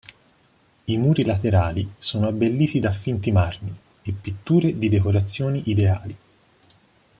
I 0.85 0.97
muri 0.97 1.21
laterali 1.23 1.87
sono 1.99 2.25
abbelliti 2.27 2.79
da 2.79 2.91
finti 2.91 3.31
marmi, 3.31 3.71
e 4.01 4.11
pitture 4.11 4.75
di 4.79 4.89
decorazioni 4.89 5.61
ideali. 5.69 6.17